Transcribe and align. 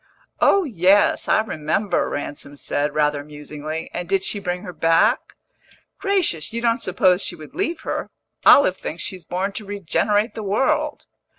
"Oh 0.39 0.63
yes, 0.63 1.27
I 1.27 1.41
remember," 1.41 2.09
Ransom 2.09 2.55
said, 2.55 2.95
rather 2.95 3.23
musingly. 3.23 3.91
"And 3.93 4.09
did 4.09 4.23
she 4.23 4.39
bring 4.39 4.63
her 4.63 4.73
back?" 4.73 5.35
"Gracious, 5.99 6.51
you 6.51 6.59
don't 6.59 6.79
suppose 6.81 7.21
she 7.21 7.35
would 7.35 7.53
leave 7.53 7.81
her! 7.81 8.09
Olive 8.43 8.77
thinks 8.77 9.03
she's 9.03 9.25
born 9.25 9.51
to 9.51 9.63
regenerate 9.67 10.33
the 10.33 10.41
world." 10.41 11.05